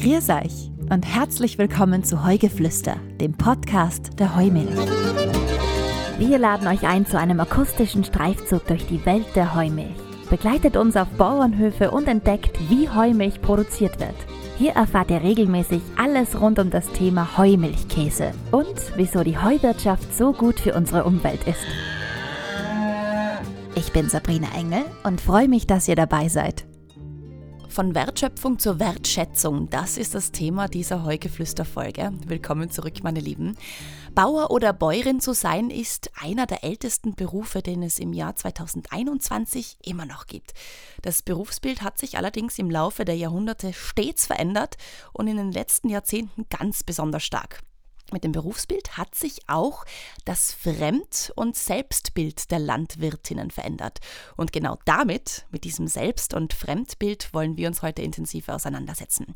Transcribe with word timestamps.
Grüß 0.00 0.30
euch 0.30 0.70
und 0.88 1.04
herzlich 1.04 1.58
willkommen 1.58 2.04
zu 2.04 2.24
Heugeflüster, 2.24 2.96
dem 3.20 3.34
Podcast 3.34 4.18
der 4.18 4.34
Heumilch. 4.34 4.74
Wir 6.18 6.38
laden 6.38 6.68
euch 6.68 6.86
ein 6.86 7.04
zu 7.04 7.18
einem 7.18 7.38
akustischen 7.38 8.02
Streifzug 8.02 8.66
durch 8.66 8.86
die 8.86 9.04
Welt 9.04 9.26
der 9.34 9.54
Heumilch. 9.54 9.94
Begleitet 10.30 10.78
uns 10.78 10.96
auf 10.96 11.08
Bauernhöfe 11.18 11.90
und 11.90 12.08
entdeckt, 12.08 12.58
wie 12.70 12.88
Heumilch 12.88 13.42
produziert 13.42 14.00
wird. 14.00 14.14
Hier 14.56 14.72
erfahrt 14.72 15.10
ihr 15.10 15.22
regelmäßig 15.22 15.82
alles 15.98 16.40
rund 16.40 16.58
um 16.58 16.70
das 16.70 16.90
Thema 16.92 17.36
Heumilchkäse 17.36 18.30
und 18.52 18.80
wieso 18.96 19.22
die 19.22 19.36
Heuwirtschaft 19.36 20.16
so 20.16 20.32
gut 20.32 20.60
für 20.60 20.72
unsere 20.72 21.04
Umwelt 21.04 21.46
ist. 21.46 21.66
Ich 23.74 23.92
bin 23.92 24.08
Sabrina 24.08 24.48
Engel 24.56 24.84
und 25.04 25.20
freue 25.20 25.48
mich, 25.48 25.66
dass 25.66 25.88
ihr 25.88 25.96
dabei 25.96 26.28
seid. 26.28 26.64
Von 27.70 27.94
Wertschöpfung 27.94 28.58
zur 28.58 28.80
Wertschätzung, 28.80 29.70
das 29.70 29.96
ist 29.96 30.16
das 30.16 30.32
Thema 30.32 30.66
dieser 30.66 31.04
Heugeflüster-Folge. 31.04 32.12
Willkommen 32.26 32.68
zurück, 32.68 33.04
meine 33.04 33.20
Lieben. 33.20 33.56
Bauer 34.12 34.50
oder 34.50 34.72
Bäuerin 34.72 35.20
zu 35.20 35.32
sein, 35.34 35.70
ist 35.70 36.10
einer 36.20 36.46
der 36.46 36.64
ältesten 36.64 37.14
Berufe, 37.14 37.62
den 37.62 37.84
es 37.84 38.00
im 38.00 38.12
Jahr 38.12 38.34
2021 38.34 39.78
immer 39.84 40.04
noch 40.04 40.26
gibt. 40.26 40.52
Das 41.02 41.22
Berufsbild 41.22 41.82
hat 41.82 41.96
sich 41.96 42.16
allerdings 42.16 42.58
im 42.58 42.72
Laufe 42.72 43.04
der 43.04 43.16
Jahrhunderte 43.16 43.72
stets 43.72 44.26
verändert 44.26 44.76
und 45.12 45.28
in 45.28 45.36
den 45.36 45.52
letzten 45.52 45.90
Jahrzehnten 45.90 46.46
ganz 46.50 46.82
besonders 46.82 47.22
stark. 47.22 47.62
Mit 48.12 48.24
dem 48.24 48.32
Berufsbild 48.32 48.96
hat 48.96 49.14
sich 49.14 49.40
auch 49.46 49.84
das 50.24 50.52
Fremd- 50.52 51.32
und 51.36 51.56
Selbstbild 51.56 52.50
der 52.50 52.58
Landwirtinnen 52.58 53.50
verändert. 53.50 53.98
Und 54.36 54.52
genau 54.52 54.78
damit, 54.84 55.46
mit 55.50 55.64
diesem 55.64 55.86
Selbst- 55.86 56.34
und 56.34 56.52
Fremdbild, 56.52 57.32
wollen 57.32 57.56
wir 57.56 57.68
uns 57.68 57.82
heute 57.82 58.02
intensiv 58.02 58.48
auseinandersetzen. 58.48 59.34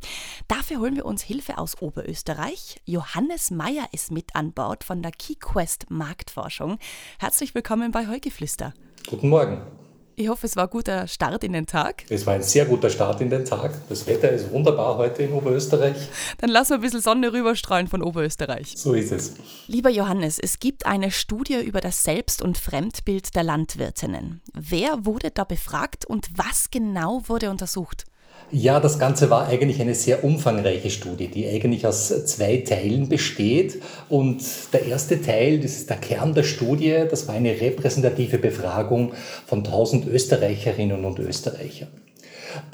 Dafür 0.48 0.80
holen 0.80 0.96
wir 0.96 1.06
uns 1.06 1.22
Hilfe 1.22 1.58
aus 1.58 1.80
Oberösterreich. 1.80 2.80
Johannes 2.84 3.50
Meyer 3.50 3.86
ist 3.92 4.10
mit 4.10 4.34
an 4.34 4.52
Bord 4.52 4.84
von 4.84 5.02
der 5.02 5.12
KeyQuest 5.12 5.90
Marktforschung. 5.90 6.78
Herzlich 7.18 7.54
willkommen 7.54 7.92
bei 7.92 8.08
Heugeflüster. 8.08 8.74
Guten 9.06 9.28
Morgen. 9.28 9.83
Ich 10.16 10.28
hoffe, 10.28 10.46
es 10.46 10.54
war 10.54 10.64
ein 10.64 10.70
guter 10.70 11.08
Start 11.08 11.42
in 11.42 11.52
den 11.52 11.66
Tag. 11.66 12.04
Es 12.08 12.24
war 12.24 12.34
ein 12.34 12.42
sehr 12.42 12.66
guter 12.66 12.88
Start 12.88 13.20
in 13.20 13.30
den 13.30 13.44
Tag. 13.44 13.72
Das 13.88 14.06
Wetter 14.06 14.30
ist 14.30 14.52
wunderbar 14.52 14.96
heute 14.96 15.24
in 15.24 15.32
Oberösterreich. 15.32 15.96
Dann 16.38 16.50
lassen 16.50 16.70
wir 16.70 16.74
ein 16.76 16.80
bisschen 16.82 17.00
Sonne 17.00 17.32
rüberstrahlen 17.32 17.88
von 17.88 18.00
Oberösterreich. 18.00 18.74
So 18.76 18.94
ist 18.94 19.10
es. 19.10 19.34
Lieber 19.66 19.90
Johannes, 19.90 20.38
es 20.38 20.60
gibt 20.60 20.86
eine 20.86 21.10
Studie 21.10 21.60
über 21.60 21.80
das 21.80 22.04
Selbst- 22.04 22.42
und 22.42 22.58
Fremdbild 22.58 23.34
der 23.34 23.42
Landwirtinnen. 23.42 24.40
Wer 24.52 25.04
wurde 25.04 25.32
da 25.32 25.42
befragt 25.42 26.04
und 26.04 26.28
was 26.36 26.70
genau 26.70 27.22
wurde 27.26 27.50
untersucht? 27.50 28.04
Ja, 28.50 28.78
das 28.78 28.98
Ganze 28.98 29.30
war 29.30 29.48
eigentlich 29.48 29.80
eine 29.80 29.94
sehr 29.94 30.22
umfangreiche 30.22 30.90
Studie, 30.90 31.28
die 31.28 31.48
eigentlich 31.48 31.86
aus 31.86 32.08
zwei 32.26 32.58
Teilen 32.58 33.08
besteht. 33.08 33.82
Und 34.08 34.44
der 34.72 34.86
erste 34.86 35.20
Teil, 35.20 35.58
das 35.58 35.72
ist 35.72 35.90
der 35.90 35.96
Kern 35.96 36.34
der 36.34 36.44
Studie, 36.44 37.04
das 37.10 37.26
war 37.26 37.34
eine 37.34 37.60
repräsentative 37.60 38.38
Befragung 38.38 39.12
von 39.46 39.60
1000 39.60 40.06
Österreicherinnen 40.06 41.04
und 41.04 41.18
Österreichern. 41.18 41.88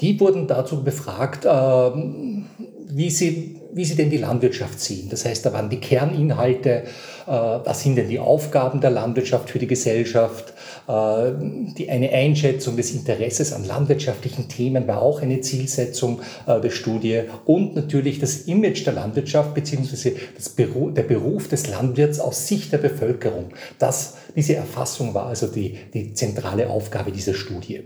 Die 0.01 0.19
wurden 0.19 0.47
dazu 0.47 0.83
befragt, 0.83 1.47
ähm, 1.49 2.45
wie 2.93 3.09
sie, 3.09 3.57
wie 3.73 3.85
sie 3.85 3.95
denn 3.95 4.09
die 4.09 4.17
Landwirtschaft 4.17 4.79
sehen. 4.79 5.07
Das 5.09 5.25
heißt, 5.25 5.45
da 5.45 5.53
waren 5.53 5.69
die 5.69 5.79
Kerninhalte, 5.79 6.83
äh, 7.25 7.31
was 7.31 7.83
sind 7.83 7.95
denn 7.95 8.09
die 8.09 8.19
Aufgaben 8.19 8.81
der 8.81 8.89
Landwirtschaft 8.89 9.49
für 9.49 9.59
die 9.59 9.67
Gesellschaft, 9.67 10.53
äh, 10.87 11.31
die, 11.77 11.89
eine 11.89 12.11
Einschätzung 12.11 12.75
des 12.75 12.91
Interesses 12.91 13.53
an 13.53 13.65
landwirtschaftlichen 13.65 14.49
Themen 14.49 14.87
war 14.87 15.01
auch 15.01 15.21
eine 15.21 15.41
Zielsetzung 15.41 16.21
äh, 16.47 16.59
der 16.59 16.69
Studie 16.69 17.21
und 17.45 17.75
natürlich 17.75 18.19
das 18.19 18.41
Image 18.41 18.85
der 18.85 18.93
Landwirtschaft 18.93 19.53
bzw. 19.53 20.13
Beruf, 20.55 20.93
der 20.93 21.03
Beruf 21.03 21.47
des 21.47 21.67
Landwirts 21.67 22.19
aus 22.19 22.47
Sicht 22.47 22.73
der 22.73 22.79
Bevölkerung. 22.79 23.49
Das, 23.79 24.17
diese 24.35 24.55
Erfassung 24.55 25.13
war 25.13 25.27
also 25.27 25.47
die, 25.47 25.77
die 25.93 26.13
zentrale 26.13 26.69
Aufgabe 26.69 27.11
dieser 27.11 27.33
Studie. 27.33 27.83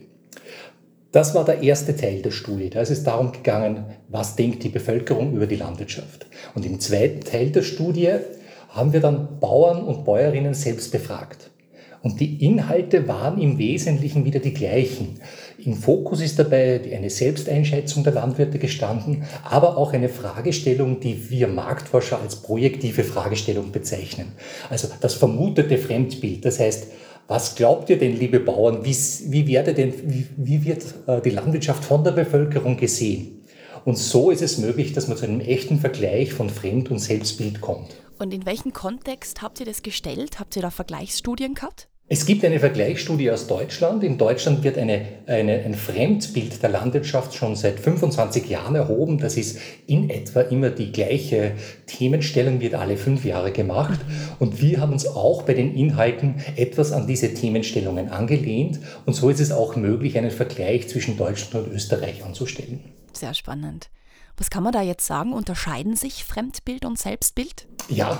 Das 1.15 1.33
war 1.33 1.45
der 1.45 1.63
erste 1.63 1.95
Teil 1.95 2.21
der 2.21 2.31
Studie. 2.31 2.69
Da 2.69 2.81
ist 2.81 2.89
es 2.89 3.05
darum 3.05 3.31
gegangen, 3.31 3.85
was 4.09 4.35
denkt 4.35 4.65
die 4.65 4.69
Bevölkerung 4.69 5.33
über 5.33 5.47
die 5.47 5.55
Landwirtschaft. 5.55 6.25
Und 6.55 6.65
im 6.65 6.81
zweiten 6.81 7.21
Teil 7.21 7.51
der 7.51 7.61
Studie 7.61 8.15
haben 8.67 8.91
wir 8.91 8.99
dann 8.99 9.39
Bauern 9.39 9.81
und 9.85 10.03
Bäuerinnen 10.03 10.53
selbst 10.53 10.91
befragt. 10.91 11.51
Und 12.01 12.19
die 12.19 12.45
Inhalte 12.45 13.07
waren 13.07 13.41
im 13.41 13.57
Wesentlichen 13.57 14.25
wieder 14.25 14.41
die 14.41 14.53
gleichen. 14.53 15.21
Im 15.57 15.75
Fokus 15.75 16.19
ist 16.19 16.37
dabei 16.37 16.81
eine 16.93 17.09
Selbsteinschätzung 17.09 18.03
der 18.03 18.13
Landwirte 18.13 18.59
gestanden, 18.59 19.23
aber 19.45 19.77
auch 19.77 19.93
eine 19.93 20.09
Fragestellung, 20.09 20.99
die 20.99 21.29
wir 21.29 21.47
Marktforscher 21.47 22.19
als 22.21 22.35
projektive 22.35 23.05
Fragestellung 23.05 23.71
bezeichnen. 23.71 24.33
Also 24.69 24.89
das 24.99 25.13
vermutete 25.13 25.77
Fremdbild. 25.77 26.43
Das 26.43 26.59
heißt, 26.59 26.87
was 27.27 27.55
glaubt 27.55 27.89
ihr 27.89 27.97
denn, 27.97 28.17
liebe 28.17 28.39
Bauern, 28.39 28.85
wie, 28.85 28.95
wie, 29.31 29.47
werde 29.47 29.73
denn, 29.73 29.93
wie, 30.05 30.27
wie 30.37 30.65
wird 30.65 30.83
äh, 31.07 31.21
die 31.21 31.31
Landwirtschaft 31.31 31.83
von 31.83 32.03
der 32.03 32.11
Bevölkerung 32.11 32.77
gesehen? 32.77 33.43
Und 33.83 33.97
so 33.97 34.31
ist 34.31 34.41
es 34.41 34.57
möglich, 34.57 34.93
dass 34.93 35.07
man 35.07 35.17
zu 35.17 35.25
einem 35.25 35.41
echten 35.41 35.79
Vergleich 35.79 36.33
von 36.33 36.49
Fremd- 36.49 36.89
und 36.89 36.99
Selbstbild 36.99 37.61
kommt. 37.61 37.95
Und 38.17 38.33
in 38.33 38.45
welchem 38.45 38.73
Kontext 38.73 39.41
habt 39.41 39.59
ihr 39.59 39.65
das 39.65 39.81
gestellt? 39.81 40.39
Habt 40.39 40.55
ihr 40.55 40.61
da 40.61 40.69
Vergleichsstudien 40.69 41.53
gehabt? 41.53 41.87
Es 42.07 42.27
gibt 42.27 42.45
eine 42.45 42.59
Vergleichsstudie 42.59 43.31
aus 43.31 43.47
Deutschland. 43.47 44.03
In 44.03 44.19
Deutschland 44.19 44.63
wird 44.63 44.77
eine, 44.77 45.07
eine, 45.25 45.63
ein 45.63 45.73
Fremdbild 45.73 46.61
der 46.61 46.69
Landwirtschaft 46.69 47.33
schon 47.33 47.55
seit 47.55 47.79
25 47.79 48.47
Jahren 48.47 48.75
erhoben. 48.75 49.17
Das 49.17 49.37
ist 49.37 49.57
in 49.87 50.11
etwa 50.11 50.41
immer 50.41 50.69
die 50.69 50.91
gleiche 50.91 51.53
Themenstellung, 51.87 52.61
wird 52.61 52.75
alle 52.75 52.97
fünf 52.97 53.25
Jahre 53.25 53.51
gemacht. 53.51 53.99
Und 54.37 54.61
wir 54.61 54.81
haben 54.81 54.93
uns 54.93 55.07
auch 55.07 55.41
bei 55.41 55.55
den 55.55 55.73
Inhalten 55.75 56.35
etwas 56.55 56.91
an 56.91 57.07
diese 57.07 57.33
Themenstellungen 57.33 58.09
angelehnt. 58.09 58.81
Und 59.07 59.13
so 59.13 59.31
ist 59.31 59.39
es 59.39 59.51
auch 59.51 59.75
möglich, 59.75 60.15
einen 60.15 60.29
Vergleich 60.29 60.87
zwischen 60.87 61.17
Deutschland 61.17 61.65
und 61.65 61.73
Österreich 61.73 62.23
anzustellen. 62.23 62.81
Sehr 63.13 63.33
spannend. 63.33 63.89
Was 64.37 64.49
kann 64.49 64.63
man 64.63 64.73
da 64.73 64.81
jetzt 64.81 65.05
sagen? 65.05 65.31
Unterscheiden 65.31 65.95
sich 65.95 66.25
Fremdbild 66.25 66.83
und 66.83 66.99
Selbstbild? 66.99 67.67
Ja, 67.87 68.17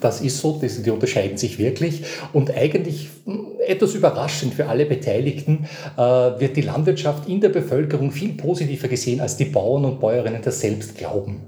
das 0.00 0.20
ist 0.20 0.38
so, 0.38 0.60
die 0.60 0.90
unterscheiden 0.90 1.38
sich 1.38 1.58
wirklich. 1.58 2.04
Und 2.32 2.52
eigentlich 2.52 3.08
hm, 3.24 3.48
etwas 3.66 3.94
überraschend 3.94 4.54
für 4.54 4.68
alle 4.68 4.86
Beteiligten 4.86 5.66
äh, 5.96 6.00
wird 6.00 6.56
die 6.56 6.62
Landwirtschaft 6.62 7.28
in 7.28 7.40
der 7.40 7.48
Bevölkerung 7.48 8.12
viel 8.12 8.34
positiver 8.34 8.86
gesehen, 8.86 9.20
als 9.20 9.36
die 9.36 9.46
Bauern 9.46 9.84
und 9.84 10.00
Bäuerinnen 10.00 10.42
das 10.42 10.60
selbst 10.60 10.96
glauben. 10.96 11.42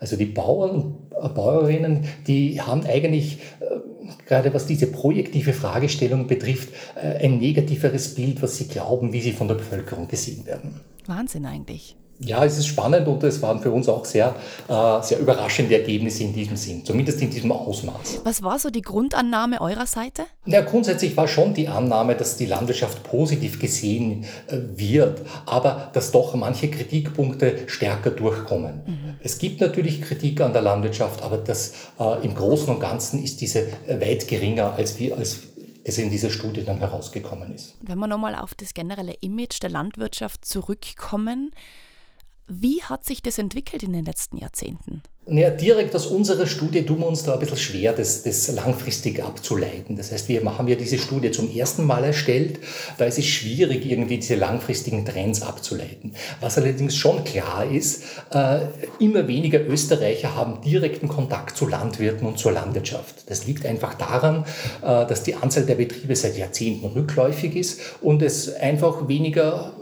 Also 0.00 0.16
die 0.16 0.26
Bauern 0.26 0.96
und 1.10 1.34
Bäuerinnen, 1.34 2.04
die 2.26 2.60
haben 2.60 2.84
eigentlich 2.84 3.38
äh, 3.60 4.26
gerade 4.26 4.52
was 4.52 4.66
diese 4.66 4.88
projektive 4.88 5.54
Fragestellung 5.54 6.26
betrifft, 6.26 6.70
äh, 6.96 7.24
ein 7.24 7.38
negativeres 7.38 8.14
Bild, 8.14 8.42
was 8.42 8.58
sie 8.58 8.68
glauben, 8.68 9.14
wie 9.14 9.22
sie 9.22 9.32
von 9.32 9.48
der 9.48 9.54
Bevölkerung 9.54 10.08
gesehen 10.08 10.44
werden. 10.44 10.80
Wahnsinn 11.06 11.46
eigentlich 11.46 11.96
ja, 12.18 12.44
es 12.44 12.58
ist 12.58 12.66
spannend 12.66 13.08
und 13.08 13.22
es 13.24 13.42
waren 13.42 13.60
für 13.60 13.70
uns 13.70 13.88
auch 13.88 14.04
sehr, 14.04 14.34
äh, 14.68 15.02
sehr 15.02 15.18
überraschende 15.18 15.76
Ergebnisse 15.76 16.24
in 16.24 16.32
diesem 16.32 16.56
Sinn, 16.56 16.84
zumindest 16.84 17.20
in 17.20 17.30
diesem 17.30 17.52
Ausmaß. 17.52 18.20
Was 18.24 18.42
war 18.42 18.58
so 18.58 18.70
die 18.70 18.82
Grundannahme 18.82 19.60
eurer 19.60 19.86
Seite? 19.86 20.24
Ja, 20.46 20.60
grundsätzlich 20.60 21.16
war 21.16 21.26
schon 21.26 21.54
die 21.54 21.68
Annahme, 21.68 22.14
dass 22.14 22.36
die 22.36 22.46
Landwirtschaft 22.46 23.02
positiv 23.02 23.58
gesehen 23.58 24.24
äh, 24.46 24.58
wird, 24.76 25.22
aber 25.46 25.90
dass 25.92 26.12
doch 26.12 26.34
manche 26.34 26.70
Kritikpunkte 26.70 27.64
stärker 27.66 28.10
durchkommen. 28.10 28.82
Mhm. 28.86 29.14
Es 29.20 29.38
gibt 29.38 29.60
natürlich 29.60 30.02
Kritik 30.02 30.40
an 30.40 30.52
der 30.52 30.62
Landwirtschaft, 30.62 31.22
aber 31.22 31.38
das, 31.38 31.72
äh, 31.98 32.24
im 32.24 32.34
Großen 32.34 32.68
und 32.68 32.80
Ganzen 32.80 33.22
ist 33.22 33.40
diese 33.40 33.60
äh, 33.86 34.00
weit 34.00 34.28
geringer, 34.28 34.74
als 34.76 34.98
wir 34.98 35.16
als 35.16 35.40
es 35.84 35.98
in 35.98 36.10
dieser 36.10 36.30
Studie 36.30 36.64
dann 36.64 36.78
herausgekommen 36.78 37.52
ist. 37.52 37.74
Wenn 37.80 37.98
wir 37.98 38.06
nochmal 38.06 38.36
auf 38.36 38.54
das 38.54 38.72
generelle 38.72 39.14
Image 39.20 39.60
der 39.62 39.70
Landwirtschaft 39.70 40.44
zurückkommen, 40.44 41.50
wie 42.60 42.82
hat 42.82 43.04
sich 43.04 43.22
das 43.22 43.38
entwickelt 43.38 43.82
in 43.82 43.92
den 43.92 44.04
letzten 44.04 44.36
Jahrzehnten? 44.36 45.02
Ja, 45.28 45.50
direkt 45.50 45.94
aus 45.94 46.06
unserer 46.06 46.48
Studie 46.48 46.84
tun 46.84 46.98
wir 46.98 47.06
uns 47.06 47.22
da 47.22 47.34
ein 47.34 47.38
bisschen 47.38 47.56
schwer, 47.56 47.92
das, 47.92 48.24
das 48.24 48.50
langfristig 48.50 49.22
abzuleiten. 49.22 49.94
Das 49.94 50.10
heißt, 50.10 50.28
wir 50.28 50.42
haben 50.44 50.66
ja 50.66 50.74
diese 50.74 50.98
Studie 50.98 51.30
zum 51.30 51.48
ersten 51.54 51.86
Mal 51.86 52.02
erstellt. 52.02 52.58
Da 52.98 53.04
ist 53.04 53.20
es 53.20 53.26
schwierig, 53.26 53.86
irgendwie 53.86 54.16
diese 54.16 54.34
langfristigen 54.34 55.04
Trends 55.04 55.42
abzuleiten. 55.42 56.16
Was 56.40 56.58
allerdings 56.58 56.96
schon 56.96 57.22
klar 57.22 57.64
ist, 57.70 58.02
äh, 58.34 58.62
immer 58.98 59.28
weniger 59.28 59.64
Österreicher 59.64 60.34
haben 60.34 60.60
direkten 60.60 61.06
Kontakt 61.06 61.56
zu 61.56 61.68
Landwirten 61.68 62.26
und 62.26 62.40
zur 62.40 62.50
Landwirtschaft. 62.50 63.30
Das 63.30 63.46
liegt 63.46 63.64
einfach 63.64 63.94
daran, 63.94 64.44
äh, 64.82 65.06
dass 65.06 65.22
die 65.22 65.36
Anzahl 65.36 65.66
der 65.66 65.76
Betriebe 65.76 66.16
seit 66.16 66.36
Jahrzehnten 66.36 66.86
rückläufig 66.86 67.54
ist 67.54 67.80
und 68.00 68.22
es 68.22 68.52
einfach 68.52 69.06
weniger 69.06 69.72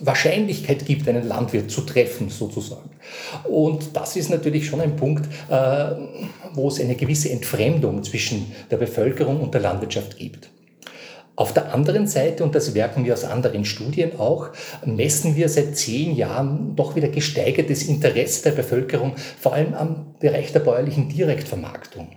Wahrscheinlichkeit 0.00 0.86
gibt, 0.86 1.08
einen 1.08 1.26
Landwirt 1.26 1.70
zu 1.70 1.80
treffen, 1.80 2.30
sozusagen. 2.30 2.88
Und 3.44 3.96
das 3.96 4.16
ist 4.16 4.27
natürlich 4.30 4.66
schon 4.66 4.80
ein 4.80 4.96
Punkt, 4.96 5.26
äh, 5.50 5.90
wo 6.54 6.68
es 6.68 6.80
eine 6.80 6.94
gewisse 6.94 7.30
Entfremdung 7.30 8.02
zwischen 8.02 8.52
der 8.70 8.76
Bevölkerung 8.76 9.40
und 9.40 9.54
der 9.54 9.60
Landwirtschaft 9.60 10.16
gibt. 10.16 10.50
Auf 11.38 11.52
der 11.52 11.72
anderen 11.72 12.08
Seite, 12.08 12.42
und 12.42 12.56
das 12.56 12.74
merken 12.74 13.04
wir 13.04 13.12
aus 13.12 13.22
anderen 13.22 13.64
Studien 13.64 14.18
auch, 14.18 14.48
messen 14.84 15.36
wir 15.36 15.48
seit 15.48 15.76
zehn 15.76 16.16
Jahren 16.16 16.74
doch 16.74 16.96
wieder 16.96 17.06
gesteigertes 17.06 17.84
Interesse 17.84 18.42
der 18.42 18.50
Bevölkerung, 18.50 19.14
vor 19.40 19.52
allem 19.52 19.72
am 19.74 20.14
Bereich 20.18 20.52
der 20.52 20.58
bäuerlichen 20.58 21.08
Direktvermarktung. 21.08 22.08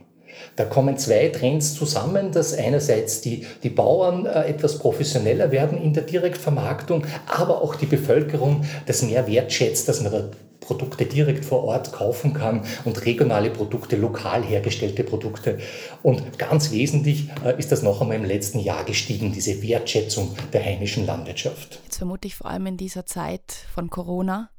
Da 0.56 0.66
kommen 0.66 0.98
zwei 0.98 1.28
Trends 1.30 1.76
zusammen, 1.76 2.32
dass 2.32 2.58
einerseits 2.58 3.22
die, 3.22 3.46
die 3.62 3.70
Bauern 3.70 4.26
äh, 4.26 4.50
etwas 4.50 4.80
professioneller 4.80 5.52
werden 5.52 5.80
in 5.80 5.94
der 5.94 6.04
Direktvermarktung, 6.04 7.06
aber 7.28 7.62
auch 7.62 7.76
die 7.76 7.86
Bevölkerung 7.86 8.66
das 8.88 9.04
mehr 9.04 9.28
wertschätzt, 9.28 9.88
dass 9.88 10.02
man 10.02 10.12
da 10.12 10.32
Produkte 10.72 11.06
direkt 11.06 11.44
vor 11.44 11.66
Ort 11.66 11.92
kaufen 11.92 12.34
kann 12.34 12.64
und 12.86 13.06
regionale 13.06 13.50
Produkte, 13.50 13.98
lokal 13.98 14.42
hergestellte 14.42 15.04
Produkte. 15.04 15.60
Und 16.02 16.40
ganz 16.40 16.72
wesentlich 16.72 17.28
äh, 17.44 17.60
ist 17.60 17.74
das 17.74 17.82
noch 17.82 18.00
einmal 18.00 18.16
im 18.16 18.24
letzten 18.24 18.60
Jahr 18.60 18.86
gestiegen, 18.86 19.34
diese 19.34 19.62
Wertschätzung 19.62 20.34
der 20.54 20.64
heimischen 20.64 21.06
Landwirtschaft. 21.06 21.82
Jetzt 21.84 21.98
vermute 21.98 22.26
ich 22.30 22.36
vor 22.36 22.50
allem 22.50 22.68
in 22.68 22.78
dieser 22.78 23.06
Zeit 23.06 23.52
von 23.74 23.90
Corona, 23.90 24.50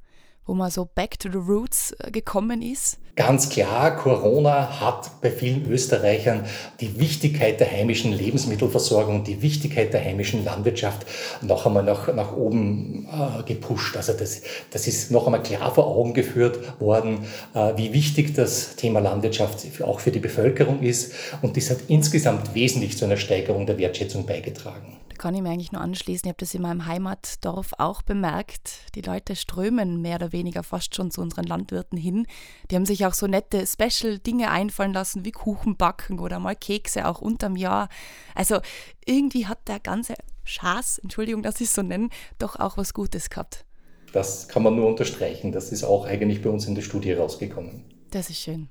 wo 0.46 0.54
man 0.54 0.70
so 0.70 0.88
back 0.94 1.18
to 1.18 1.30
the 1.30 1.38
roots 1.38 1.92
äh, 1.98 2.10
gekommen 2.10 2.62
ist? 2.62 2.98
Ganz 3.14 3.50
klar, 3.50 3.94
Corona 3.96 4.80
hat 4.80 5.20
bei 5.20 5.30
vielen 5.30 5.70
Österreichern 5.70 6.46
die 6.80 6.98
Wichtigkeit 6.98 7.60
der 7.60 7.70
heimischen 7.70 8.10
Lebensmittelversorgung, 8.10 9.22
die 9.22 9.42
Wichtigkeit 9.42 9.92
der 9.92 10.02
heimischen 10.02 10.46
Landwirtschaft 10.46 11.06
noch 11.42 11.66
einmal 11.66 11.82
nach, 11.82 12.12
nach 12.14 12.34
oben 12.34 13.06
äh, 13.06 13.42
gepusht. 13.42 13.98
Also 13.98 14.14
das, 14.14 14.40
das 14.70 14.86
ist 14.86 15.10
noch 15.10 15.26
einmal 15.26 15.42
klar 15.42 15.74
vor 15.74 15.86
Augen 15.88 16.14
geführt 16.14 16.80
worden, 16.80 17.26
äh, 17.54 17.76
wie 17.76 17.92
wichtig 17.92 18.34
das 18.34 18.76
Thema 18.76 19.00
Landwirtschaft 19.00 19.82
auch 19.82 20.00
für 20.00 20.10
die 20.10 20.18
Bevölkerung 20.18 20.80
ist. 20.80 21.12
Und 21.42 21.58
das 21.58 21.68
hat 21.68 21.78
insgesamt 21.88 22.54
wesentlich 22.54 22.96
zu 22.96 23.04
einer 23.04 23.18
Steigerung 23.18 23.66
der 23.66 23.76
Wertschätzung 23.76 24.24
beigetragen 24.24 24.96
kann 25.22 25.36
ich 25.36 25.40
mir 25.40 25.50
eigentlich 25.50 25.70
nur 25.70 25.80
anschließen. 25.80 26.26
Ich 26.26 26.30
habe 26.30 26.40
das 26.40 26.52
in 26.52 26.62
meinem 26.62 26.84
Heimatdorf 26.84 27.74
auch 27.78 28.02
bemerkt. 28.02 28.92
Die 28.96 29.02
Leute 29.02 29.36
strömen 29.36 30.02
mehr 30.02 30.16
oder 30.16 30.32
weniger 30.32 30.64
fast 30.64 30.96
schon 30.96 31.12
zu 31.12 31.20
unseren 31.20 31.44
Landwirten 31.44 31.96
hin. 31.96 32.26
Die 32.68 32.74
haben 32.74 32.86
sich 32.86 33.06
auch 33.06 33.14
so 33.14 33.28
nette 33.28 33.64
Special-Dinge 33.64 34.50
einfallen 34.50 34.92
lassen, 34.92 35.24
wie 35.24 35.30
Kuchen 35.30 35.76
backen 35.76 36.18
oder 36.18 36.40
mal 36.40 36.56
Kekse 36.56 37.06
auch 37.06 37.20
unterm 37.20 37.54
Jahr. 37.54 37.88
Also 38.34 38.58
irgendwie 39.06 39.46
hat 39.46 39.68
der 39.68 39.78
ganze 39.78 40.14
Schaß, 40.42 40.98
Entschuldigung, 40.98 41.44
dass 41.44 41.60
ich 41.60 41.68
es 41.68 41.74
so 41.74 41.82
nenne, 41.82 42.08
doch 42.40 42.56
auch 42.56 42.76
was 42.76 42.92
Gutes 42.92 43.30
gehabt. 43.30 43.64
Das 44.12 44.48
kann 44.48 44.64
man 44.64 44.74
nur 44.74 44.88
unterstreichen. 44.88 45.52
Das 45.52 45.70
ist 45.70 45.84
auch 45.84 46.04
eigentlich 46.04 46.42
bei 46.42 46.50
uns 46.50 46.66
in 46.66 46.74
der 46.74 46.82
Studie 46.82 47.12
rausgekommen. 47.12 47.84
Das 48.10 48.28
ist 48.28 48.40
schön. 48.40 48.70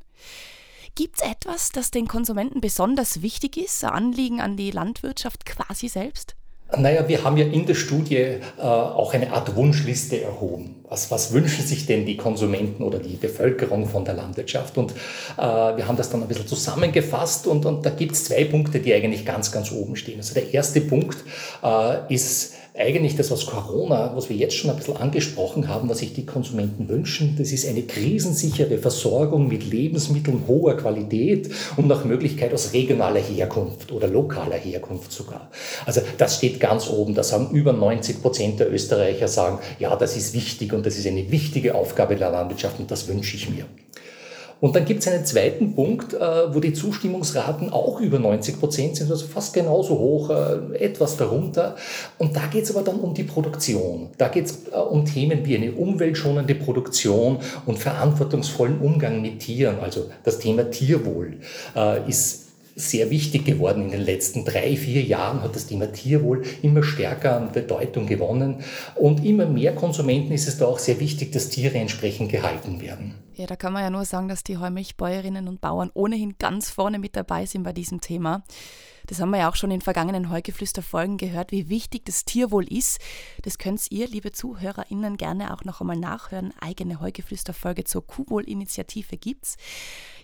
Gibt 0.96 1.22
es 1.22 1.26
etwas, 1.26 1.70
das 1.70 1.92
den 1.92 2.10
Konsumenten 2.10 2.60
besonders 2.60 3.22
wichtig 3.22 3.56
ist, 3.56 3.86
ein 3.86 3.92
Anliegen 3.92 4.42
an 4.42 4.58
die 4.58 4.72
Landwirtschaft 4.72 5.46
quasi 5.46 5.88
selbst? 5.88 6.36
Naja, 6.78 7.08
wir 7.08 7.24
haben 7.24 7.36
ja 7.36 7.46
in 7.46 7.66
der 7.66 7.74
Studie 7.74 8.16
äh, 8.16 8.40
auch 8.62 9.14
eine 9.14 9.34
Art 9.34 9.56
Wunschliste 9.56 10.22
erhoben. 10.22 10.76
Was, 10.88 11.12
was 11.12 11.34
wünschen 11.34 11.66
sich 11.66 11.86
denn 11.86 12.06
die 12.06 12.16
Konsumenten 12.16 12.84
oder 12.84 13.00
die 13.00 13.16
Bevölkerung 13.16 13.88
von 13.88 14.06
der 14.06 14.14
Landwirtschaft? 14.14 14.78
Und 14.78 14.92
äh, 14.92 15.42
wir 15.42 15.88
haben 15.88 15.98
das 15.98 16.10
dann 16.10 16.22
ein 16.22 16.28
bisschen 16.30 16.48
zusammengefasst 16.48 17.48
und, 17.48 17.66
und 17.66 17.86
da 17.86 17.90
gibt 17.90 18.14
es 18.14 18.26
zwei 18.26 18.46
Punkte, 18.46 18.80
die 18.80 18.94
eigentlich 18.94 19.26
ganz, 19.26 19.52
ganz 19.52 19.72
oben 19.72 19.98
stehen. 19.98 20.20
Also 20.20 20.34
der 20.34 20.54
erste 20.54 20.80
Punkt 20.80 21.18
äh, 21.62 22.14
ist 22.14 22.54
eigentlich 22.78 23.18
das, 23.18 23.30
was 23.32 23.46
Corona, 23.46 24.16
was 24.16 24.30
wir 24.30 24.36
jetzt 24.38 24.56
schon 24.56 24.70
ein 24.70 24.78
bisschen 24.78 24.96
angesprochen 24.96 25.68
haben, 25.68 25.90
was 25.90 26.00
sich 26.00 26.14
die 26.14 26.26
Konsumenten 26.26 26.88
wünschen, 26.88 27.36
das 27.38 27.52
ist 27.52 27.68
eine 27.68 27.84
krisensichere 27.84 28.78
Versorgung 28.78 29.48
mit 29.48 29.70
Lebensmitteln 29.70 30.44
hoher 30.48 30.78
Qualität 30.78 31.50
und 31.76 31.88
nach 31.88 32.06
Möglichkeit 32.06 32.54
aus 32.54 32.72
regionaler 32.72 33.20
Herkunft 33.20 33.92
oder 33.92 34.08
lokaler 34.08 34.56
Herkunft 34.56 35.12
sogar. 35.12 35.50
Also 35.86 36.02
das 36.18 36.38
steht 36.38 36.60
ganz 36.62 36.90
oben. 36.90 37.14
Da 37.14 37.24
sagen 37.24 37.50
über 37.52 37.74
90 37.74 38.22
Prozent 38.22 38.60
der 38.60 38.72
Österreicher 38.72 39.28
sagen, 39.28 39.60
ja, 39.80 39.96
das 39.98 40.16
ist 40.16 40.34
wichtig 40.34 40.72
und 40.72 40.86
das 40.86 40.98
ist 40.98 41.08
eine 41.08 41.30
wichtige 41.30 41.76
Aufgabe 41.76 42.16
der 42.16 42.32
Landwirtschaft 42.32 42.80
und 42.80 42.90
das 42.90 43.08
wünsche 43.08 43.36
ich 43.36 43.50
mir. 43.50 43.66
Und 44.62 44.76
dann 44.76 44.86
gibt 44.86 45.02
es 45.02 45.08
einen 45.08 45.26
zweiten 45.26 45.74
Punkt, 45.74 46.14
äh, 46.14 46.20
wo 46.54 46.60
die 46.60 46.72
Zustimmungsraten 46.72 47.74
auch 47.74 48.00
über 48.00 48.20
90 48.20 48.60
Prozent 48.60 48.96
sind, 48.96 49.10
also 49.10 49.26
fast 49.26 49.56
genauso 49.56 49.98
hoch, 49.98 50.30
äh, 50.30 50.78
etwas 50.78 51.18
darunter. 51.18 51.76
Und 52.20 52.36
da 52.36 52.46
geht 52.46 52.66
es 52.66 52.76
aber 52.76 52.86
dann 52.86 53.00
um 53.00 53.16
die 53.16 53.24
Produktion. 53.24 54.10
Da 54.20 54.28
geht 54.28 54.46
es 54.46 54.68
äh, 54.72 54.78
um 54.78 55.04
Themen 55.04 55.46
wie 55.46 55.58
eine 55.58 55.72
umweltschonende 55.72 56.54
Produktion 56.54 57.40
und 57.66 57.80
verantwortungsvollen 57.80 58.80
Umgang 58.80 59.24
mit 59.24 59.40
Tieren. 59.40 59.80
Also 59.82 60.12
das 60.24 60.38
Thema 60.38 60.70
Tierwohl 60.70 61.38
ist 62.08 62.50
sehr 62.76 63.10
wichtig 63.10 63.46
geworden. 63.46 63.86
In 63.86 63.92
den 63.92 64.02
letzten 64.02 64.46
drei, 64.46 64.76
vier 64.76 65.02
Jahren 65.02 65.42
hat 65.42 65.56
das 65.56 65.68
Thema 65.68 65.92
Tierwohl 65.92 66.44
immer 66.62 66.84
stärker 66.84 67.38
an 67.38 67.52
Bedeutung 67.52 68.06
gewonnen. 68.06 68.58
Und 68.96 69.26
immer 69.26 69.46
mehr 69.46 69.74
Konsumenten 69.74 70.34
ist 70.34 70.48
es 70.48 70.58
da 70.58 70.66
auch 70.66 70.80
sehr 70.80 71.00
wichtig, 71.00 71.32
dass 71.32 71.50
Tiere 71.50 71.78
entsprechend 71.78 72.32
gehalten 72.32 72.82
werden. 72.82 73.16
Ja, 73.34 73.48
da 73.48 73.56
kann 73.56 73.72
man 73.72 73.84
ja 73.84 73.90
nur 73.90 74.04
sagen, 74.04 74.28
dass 74.28 74.44
die 74.44 74.58
Heumilchbäuerinnen 74.58 75.48
und 75.48 75.62
Bauern 75.62 75.90
ohnehin 75.94 76.36
ganz 76.38 76.70
vorne 76.70 77.00
mit 77.00 77.16
dabei 77.16 77.46
sind 77.46 77.64
bei 77.64 77.72
diesem 77.72 78.02
Thema. 78.02 78.44
Das 79.08 79.20
haben 79.20 79.32
wir 79.32 79.40
ja 79.40 79.50
auch 79.50 79.56
schon 79.56 79.72
in 79.72 79.82
vergangenen 79.82 80.30
Heugeflüster-Folgen 80.30 81.18
gehört, 81.18 81.52
wie 81.52 81.70
wichtig 81.70 82.06
das 82.06 82.26
Tierwohl 82.26 82.72
ist. 82.72 83.00
Das 83.44 83.58
könnt 83.58 83.90
ihr, 83.90 84.08
liebe 84.08 84.32
ZuhörerInnen, 84.32 85.16
gerne 85.16 85.54
auch 85.54 85.64
noch 85.64 85.80
einmal 85.80 85.98
nachhören. 85.98 86.54
Eigene 86.60 87.00
Heugeflüster-Folge 87.00 87.86
zur 87.86 88.06
Kuhwohl-Initiative 88.06 89.18
gibt's. 89.18 89.56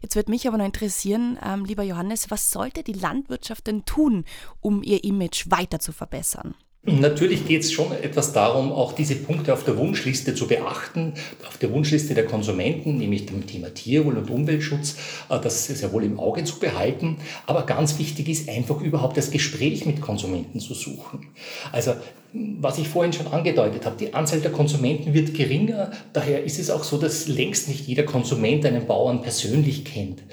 Jetzt 0.01 0.15
würde 0.15 0.31
mich 0.31 0.47
aber 0.47 0.57
noch 0.57 0.65
interessieren, 0.65 1.39
ähm, 1.43 1.63
lieber 1.63 1.83
Johannes, 1.83 2.29
was 2.29 2.51
sollte 2.51 2.83
die 2.83 2.93
Landwirtschaft 2.93 3.67
denn 3.67 3.85
tun, 3.85 4.25
um 4.59 4.83
ihr 4.83 5.03
Image 5.03 5.49
weiter 5.49 5.79
zu 5.79 5.93
verbessern? 5.93 6.55
Natürlich 6.89 7.45
geht 7.45 7.63
es 7.63 7.71
schon 7.73 7.91
etwas 7.91 8.31
darum, 8.31 8.71
auch 8.71 8.93
diese 8.93 9.15
Punkte 9.15 9.51
auf 9.51 9.65
der 9.65 9.77
Wunschliste 9.77 10.33
zu 10.33 10.47
beachten, 10.47 11.15
auf 11.45 11.57
der 11.57 11.69
Wunschliste 11.73 12.13
der 12.13 12.25
Konsumenten, 12.25 12.97
nämlich 12.97 13.25
dem 13.25 13.45
Thema 13.45 13.73
Tierwohl 13.73 14.17
und 14.17 14.29
Umweltschutz, 14.29 14.95
äh, 15.29 15.37
das 15.37 15.67
sehr 15.67 15.91
wohl 15.91 16.05
im 16.05 16.17
Auge 16.17 16.45
zu 16.45 16.59
behalten. 16.59 17.17
Aber 17.45 17.65
ganz 17.65 17.99
wichtig 17.99 18.29
ist 18.29 18.47
einfach 18.47 18.79
überhaupt 18.79 19.17
das 19.17 19.31
Gespräch 19.31 19.85
mit 19.85 19.99
Konsumenten 19.99 20.61
zu 20.61 20.73
suchen. 20.73 21.27
Also 21.73 21.95
was 22.31 22.77
ich 22.77 22.87
vorhin 22.87 23.11
schon 23.11 23.27
angedeutet 23.27 23.85
habe, 23.85 23.97
die 23.97 24.13
Anzahl 24.13 24.39
der 24.39 24.51
Konsumenten 24.51 25.13
wird 25.13 25.33
geringer. 25.33 25.91
Daher 26.13 26.45
ist 26.45 26.57
es 26.57 26.69
auch 26.69 26.85
so, 26.85 26.97
dass 26.97 27.27
längst 27.27 27.67
nicht 27.67 27.85
jeder 27.87 28.03
Konsument 28.03 28.65
einen 28.65 28.87
Bauern 28.87 29.21
persönlich 29.21 29.83
kennt. 29.83 30.23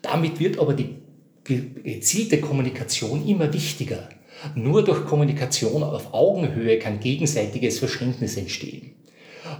Damit 0.00 0.40
wird 0.40 0.58
aber 0.58 0.72
die 0.72 0.96
gezielte 1.44 2.40
Kommunikation 2.40 3.26
immer 3.26 3.52
wichtiger. 3.52 4.08
Nur 4.54 4.84
durch 4.84 5.04
Kommunikation 5.06 5.82
auf 5.82 6.14
Augenhöhe 6.14 6.78
kann 6.78 7.00
gegenseitiges 7.00 7.78
Verständnis 7.78 8.36
entstehen. 8.36 8.94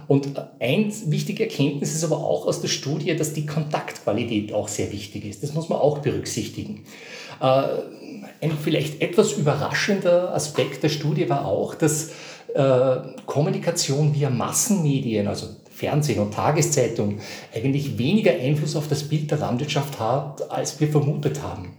Und 0.07 0.27
eine 0.59 0.91
wichtige 1.05 1.43
Erkenntnis 1.43 1.93
ist 1.93 2.03
aber 2.03 2.17
auch 2.17 2.45
aus 2.45 2.61
der 2.61 2.67
Studie, 2.67 3.15
dass 3.15 3.33
die 3.33 3.45
Kontaktqualität 3.45 4.53
auch 4.53 4.67
sehr 4.67 4.91
wichtig 4.91 5.25
ist. 5.25 5.43
Das 5.43 5.53
muss 5.53 5.69
man 5.69 5.79
auch 5.79 5.99
berücksichtigen. 5.99 6.85
Äh, 7.41 7.63
ein 8.41 8.51
vielleicht 8.61 9.01
etwas 9.01 9.33
überraschender 9.33 10.33
Aspekt 10.33 10.83
der 10.83 10.89
Studie 10.89 11.29
war 11.29 11.45
auch, 11.45 11.75
dass 11.75 12.11
äh, 12.53 12.95
Kommunikation 13.25 14.13
via 14.13 14.29
Massenmedien, 14.29 15.27
also 15.27 15.47
Fernsehen 15.69 16.19
und 16.19 16.33
Tageszeitung, 16.33 17.19
eigentlich 17.53 17.97
weniger 17.97 18.31
Einfluss 18.31 18.75
auf 18.75 18.87
das 18.87 19.03
Bild 19.03 19.31
der 19.31 19.37
Landwirtschaft 19.37 19.99
hat, 19.99 20.49
als 20.51 20.79
wir 20.79 20.89
vermutet 20.89 21.41
haben. 21.41 21.78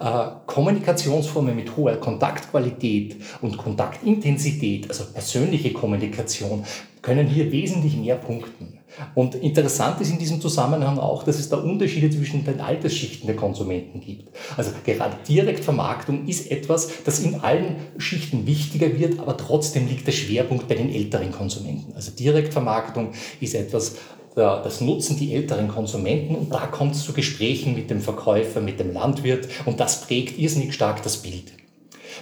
Äh, 0.00 0.26
Kommunikationsformen 0.46 1.54
mit 1.54 1.76
hoher 1.76 1.96
Kontaktqualität 1.96 3.16
und 3.42 3.56
Kontaktintensität, 3.56 4.88
also 4.88 5.04
persönliche 5.12 5.72
Kommunikation, 5.72 6.64
können 7.02 7.26
hier 7.26 7.52
wesentlich 7.52 7.96
mehr 7.96 8.16
punkten. 8.16 8.78
Und 9.14 9.34
interessant 9.34 10.00
ist 10.00 10.10
in 10.10 10.18
diesem 10.18 10.40
Zusammenhang 10.40 10.98
auch, 10.98 11.24
dass 11.24 11.38
es 11.38 11.48
da 11.48 11.56
Unterschiede 11.56 12.10
zwischen 12.10 12.44
den 12.44 12.60
Altersschichten 12.60 13.26
der 13.26 13.36
Konsumenten 13.36 14.00
gibt. 14.00 14.28
Also 14.56 14.70
gerade 14.84 15.16
Direktvermarktung 15.28 16.26
ist 16.26 16.50
etwas, 16.50 16.88
das 17.04 17.20
in 17.20 17.40
allen 17.40 17.76
Schichten 17.98 18.46
wichtiger 18.46 18.98
wird, 18.98 19.18
aber 19.18 19.36
trotzdem 19.36 19.88
liegt 19.88 20.06
der 20.06 20.12
Schwerpunkt 20.12 20.68
bei 20.68 20.76
den 20.76 20.92
älteren 20.92 21.32
Konsumenten. 21.32 21.92
Also 21.94 22.12
Direktvermarktung 22.12 23.10
ist 23.40 23.54
etwas, 23.54 23.96
das 24.34 24.80
nutzen 24.80 25.16
die 25.16 25.34
älteren 25.34 25.68
Konsumenten 25.68 26.34
und 26.34 26.52
da 26.52 26.66
kommt 26.66 26.94
es 26.94 27.04
zu 27.04 27.12
Gesprächen 27.12 27.74
mit 27.74 27.90
dem 27.90 28.00
Verkäufer, 28.00 28.60
mit 28.60 28.80
dem 28.80 28.92
Landwirt 28.92 29.48
und 29.64 29.80
das 29.80 30.02
prägt 30.02 30.38
irrsinnig 30.38 30.74
stark 30.74 31.02
das 31.02 31.18
Bild. 31.18 31.52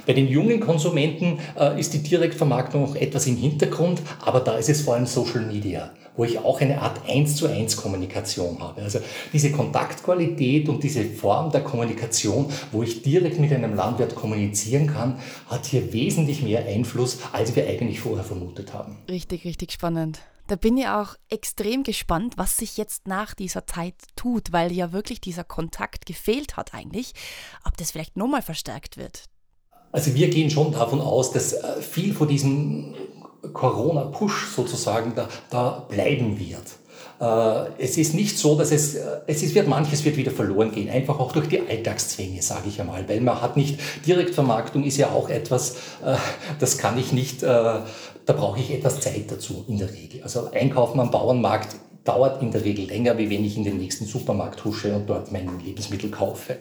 Bei 0.06 0.12
den 0.12 0.28
jungen 0.28 0.60
Konsumenten 0.60 1.38
äh, 1.58 1.78
ist 1.78 1.94
die 1.94 2.02
Direktvermarktung 2.02 2.82
noch 2.82 2.96
etwas 2.96 3.26
im 3.26 3.36
Hintergrund, 3.36 4.02
aber 4.24 4.40
da 4.40 4.56
ist 4.56 4.68
es 4.68 4.82
vor 4.82 4.94
allem 4.94 5.06
Social 5.06 5.42
Media, 5.42 5.90
wo 6.16 6.24
ich 6.24 6.38
auch 6.38 6.60
eine 6.60 6.80
Art 6.80 7.00
1 7.08 7.36
zu 7.36 7.46
1 7.46 7.76
Kommunikation 7.76 8.58
habe. 8.60 8.82
Also 8.82 9.00
diese 9.32 9.52
Kontaktqualität 9.52 10.68
und 10.68 10.82
diese 10.82 11.04
Form 11.04 11.50
der 11.50 11.62
Kommunikation, 11.62 12.46
wo 12.72 12.82
ich 12.82 13.02
direkt 13.02 13.38
mit 13.38 13.52
einem 13.52 13.74
Landwirt 13.74 14.14
kommunizieren 14.14 14.86
kann, 14.86 15.18
hat 15.48 15.66
hier 15.66 15.92
wesentlich 15.92 16.42
mehr 16.42 16.66
Einfluss, 16.66 17.18
als 17.32 17.54
wir 17.54 17.66
eigentlich 17.66 18.00
vorher 18.00 18.24
vermutet 18.24 18.72
haben. 18.72 18.98
Richtig, 19.08 19.44
richtig 19.44 19.72
spannend. 19.72 20.20
Da 20.52 20.56
bin 20.56 20.76
ich 20.76 20.86
auch 20.86 21.14
extrem 21.30 21.82
gespannt, 21.82 22.34
was 22.36 22.58
sich 22.58 22.76
jetzt 22.76 23.08
nach 23.08 23.32
dieser 23.32 23.66
Zeit 23.66 23.94
tut, 24.16 24.52
weil 24.52 24.70
ja 24.70 24.92
wirklich 24.92 25.18
dieser 25.18 25.44
Kontakt 25.44 26.04
gefehlt 26.04 26.58
hat 26.58 26.74
eigentlich. 26.74 27.14
Ob 27.64 27.78
das 27.78 27.92
vielleicht 27.92 28.18
nochmal 28.18 28.42
verstärkt 28.42 28.98
wird. 28.98 29.30
Also 29.92 30.14
wir 30.14 30.28
gehen 30.28 30.50
schon 30.50 30.72
davon 30.72 31.00
aus, 31.00 31.32
dass 31.32 31.54
äh, 31.54 31.80
viel 31.80 32.12
von 32.12 32.28
diesem 32.28 32.94
Corona-Push 33.54 34.48
sozusagen 34.54 35.14
da, 35.14 35.30
da 35.48 35.86
bleiben 35.88 36.38
wird. 36.38 36.66
Äh, 37.22 37.66
es 37.78 37.96
ist 37.98 38.14
nicht 38.14 38.36
so, 38.36 38.58
dass 38.58 38.72
es, 38.72 38.96
äh, 38.96 39.20
es 39.28 39.44
ist, 39.44 39.54
wird, 39.54 39.68
manches 39.68 40.04
wird 40.04 40.16
wieder 40.16 40.32
verloren 40.32 40.72
gehen, 40.72 40.90
einfach 40.90 41.20
auch 41.20 41.30
durch 41.30 41.46
die 41.48 41.60
Alltagszwänge, 41.60 42.42
sage 42.42 42.68
ich 42.68 42.80
einmal, 42.80 43.08
weil 43.08 43.20
man 43.20 43.40
hat 43.40 43.56
nicht, 43.56 43.78
Direktvermarktung 44.04 44.82
ist 44.82 44.96
ja 44.96 45.10
auch 45.10 45.28
etwas, 45.28 45.76
das 46.58 46.78
kann 46.78 46.98
ich 46.98 47.12
nicht, 47.12 47.42
da 47.42 47.84
brauche 48.26 48.58
ich 48.58 48.72
etwas 48.72 49.00
Zeit 49.00 49.30
dazu 49.30 49.64
in 49.68 49.78
der 49.78 49.92
Regel. 49.92 50.22
Also 50.22 50.50
einkaufen 50.52 50.98
am 50.98 51.10
Bauernmarkt 51.10 51.76
dauert 52.04 52.42
in 52.42 52.50
der 52.50 52.64
Regel 52.64 52.86
länger, 52.86 53.16
wie 53.18 53.30
wenn 53.30 53.44
ich 53.44 53.56
in 53.56 53.64
den 53.64 53.78
nächsten 53.78 54.06
Supermarkt 54.06 54.64
husche 54.64 54.94
und 54.94 55.08
dort 55.08 55.30
mein 55.30 55.60
Lebensmittel 55.64 56.10
kaufe. 56.10 56.58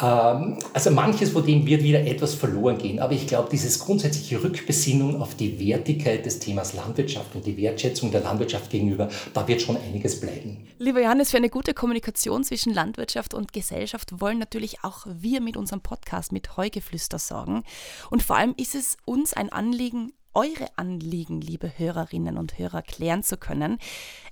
Ähm, 0.00 0.58
also 0.72 0.90
manches 0.90 1.30
von 1.30 1.46
dem 1.46 1.66
wird 1.66 1.82
wieder 1.82 2.00
etwas 2.00 2.34
verloren 2.34 2.78
gehen, 2.78 2.98
aber 2.98 3.12
ich 3.12 3.26
glaube, 3.26 3.48
dieses 3.50 3.78
grundsätzliche 3.78 4.42
Rückbesinnung 4.42 5.20
auf 5.20 5.34
die 5.34 5.58
Wertigkeit 5.58 6.26
des 6.26 6.38
Themas 6.38 6.74
Landwirtschaft 6.74 7.34
und 7.34 7.46
die 7.46 7.56
Wertschätzung 7.56 8.10
der 8.10 8.22
Landwirtschaft 8.22 8.70
gegenüber, 8.70 9.08
da 9.34 9.46
wird 9.46 9.62
schon 9.62 9.76
einiges 9.76 10.20
bleiben. 10.20 10.66
Lieber 10.78 11.00
Johannes, 11.00 11.30
für 11.30 11.36
eine 11.36 11.50
gute 11.50 11.74
Kommunikation 11.74 12.42
zwischen 12.42 12.74
Landwirtschaft 12.74 13.34
und 13.34 13.52
Gesellschaft 13.52 14.20
wollen 14.20 14.38
natürlich 14.38 14.82
auch 14.82 15.06
wir 15.06 15.40
mit 15.40 15.56
unserem 15.56 15.80
Podcast 15.80 16.32
mit 16.32 16.56
Heugeflüster 16.56 17.18
sorgen. 17.18 17.62
Und 18.10 18.22
vor 18.22 18.36
allem 18.36 18.54
ist 18.56 18.74
es 18.74 18.96
uns 19.04 19.32
ein 19.32 19.50
Anliegen, 19.50 20.12
eure 20.34 20.66
Anliegen, 20.76 21.40
liebe 21.40 21.78
Hörerinnen 21.78 22.38
und 22.38 22.58
Hörer, 22.58 22.82
klären 22.82 23.22
zu 23.22 23.36
können. 23.36 23.78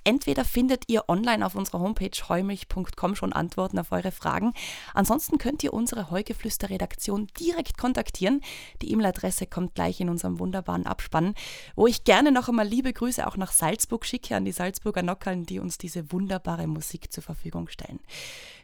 Entweder 0.04 0.44
findet 0.44 0.84
ihr 0.88 1.04
online 1.08 1.44
auf 1.44 1.54
unserer 1.54 1.80
Homepage 1.80 2.10
heumilch.com 2.28 3.14
schon 3.14 3.32
Antworten 3.32 3.78
auf 3.78 3.92
eure 3.92 4.12
Fragen. 4.12 4.52
Ansonsten 4.94 5.38
könnt 5.38 5.62
ihr 5.62 5.74
unsere 5.74 6.10
Heugeflüster-Redaktion 6.10 7.28
direkt 7.38 7.76
kontaktieren. 7.76 8.40
Die 8.82 8.92
E-Mail-Adresse 8.92 9.46
kommt 9.46 9.74
gleich 9.74 10.00
in 10.00 10.08
unserem 10.08 10.38
wunderbaren 10.38 10.86
Abspann, 10.86 11.34
wo 11.76 11.86
ich 11.86 12.04
gerne 12.04 12.32
noch 12.32 12.48
einmal 12.48 12.66
liebe 12.66 12.92
Grüße 12.92 13.26
auch 13.26 13.36
nach 13.36 13.52
Salzburg 13.52 14.06
schicke 14.06 14.36
an 14.36 14.44
die 14.44 14.52
Salzburger 14.52 15.02
Nockerln, 15.02 15.44
die 15.44 15.58
uns 15.58 15.78
diese 15.78 16.12
wunderbare 16.12 16.66
Musik 16.66 17.12
zur 17.12 17.22
Verfügung 17.22 17.68
stellen. 17.68 18.00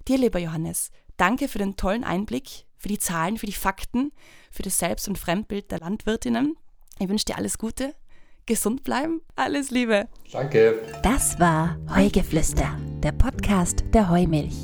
Dir, 0.09 0.19
lieber 0.19 0.39
Johannes, 0.39 0.91
danke 1.17 1.49
für 1.49 1.59
den 1.59 1.77
tollen 1.77 2.05
Einblick, 2.05 2.67
für 2.79 2.89
die 2.89 2.99
Zahlen, 2.99 3.37
für 3.37 3.47
die 3.47 3.53
Fakten, 3.53 4.13
für 4.51 4.63
das 4.63 4.79
Selbst- 4.79 5.09
und 5.09 5.19
Fremdbild 5.19 5.71
der 5.71 5.81
Landwirtinnen. 5.81 6.57
Ich 6.99 7.09
wünsche 7.09 7.27
dir 7.27 7.37
alles 7.37 7.59
Gute, 7.59 7.95
gesund 8.47 8.85
bleiben, 8.85 9.21
alles 9.35 9.71
Liebe. 9.71 10.09
Danke. 10.33 10.81
Das 11.03 11.39
war 11.39 11.77
Heugeflüster, 11.95 12.79
der 13.03 13.13
Podcast 13.13 13.85
der 13.93 14.09
Heumilch. 14.09 14.55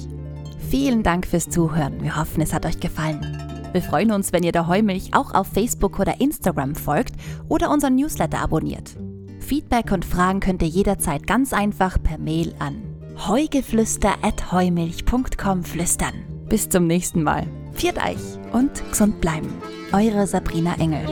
Vielen 0.70 1.02
Dank 1.02 1.26
fürs 1.26 1.48
Zuhören. 1.48 2.02
Wir 2.02 2.16
hoffen, 2.16 2.40
es 2.40 2.54
hat 2.54 2.64
euch 2.64 2.80
gefallen. 2.80 3.38
Wir 3.72 3.82
freuen 3.82 4.12
uns, 4.12 4.32
wenn 4.32 4.42
ihr 4.42 4.52
der 4.52 4.68
Heumilch 4.68 5.14
auch 5.14 5.34
auf 5.34 5.48
Facebook 5.48 5.98
oder 5.98 6.20
Instagram 6.20 6.74
folgt 6.74 7.14
oder 7.48 7.70
unseren 7.70 7.96
Newsletter 7.96 8.40
abonniert. 8.40 8.96
Feedback 9.40 9.92
und 9.92 10.04
Fragen 10.04 10.40
könnt 10.40 10.62
ihr 10.62 10.68
jederzeit 10.68 11.26
ganz 11.26 11.52
einfach 11.52 12.02
per 12.02 12.18
Mail 12.18 12.54
an 12.58 12.92
heugeflüster.heumilch.com 13.28 15.64
flüstern. 15.64 16.14
Bis 16.48 16.68
zum 16.68 16.86
nächsten 16.86 17.22
Mal. 17.22 17.46
Viert 17.72 17.96
euch 17.98 18.38
und 18.52 18.70
gesund 18.90 19.20
bleiben. 19.20 19.52
Eure 19.92 20.26
Sabrina 20.26 20.74
Engel. 20.78 21.06